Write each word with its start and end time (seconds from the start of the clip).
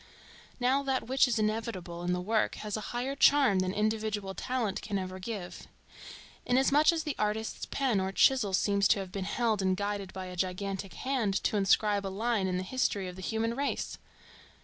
Now 0.59 0.81
that 0.81 1.05
which 1.05 1.27
is 1.27 1.37
inevitable 1.37 2.01
in 2.01 2.11
the 2.11 2.19
work 2.21 2.55
has 2.55 2.75
a 2.75 2.81
higher 2.89 3.15
charm 3.15 3.59
than 3.59 3.71
individual 3.71 4.33
talent 4.33 4.81
can 4.81 4.97
ever 4.97 5.19
give, 5.19 5.67
inasmuch 6.43 6.91
as 6.91 7.03
the 7.03 7.15
artist's 7.19 7.67
pen 7.67 7.99
or 7.99 8.11
chisel 8.11 8.53
seems 8.53 8.87
to 8.87 8.99
have 8.99 9.11
been 9.11 9.25
held 9.25 9.61
and 9.61 9.77
guided 9.77 10.11
by 10.11 10.25
a 10.25 10.35
gigantic 10.35 10.95
hand 10.95 11.35
to 11.43 11.55
inscribe 11.55 12.07
a 12.07 12.07
line 12.07 12.47
in 12.47 12.57
the 12.57 12.63
history 12.63 13.07
of 13.07 13.15
the 13.15 13.21
human 13.21 13.53
race. 13.55 13.99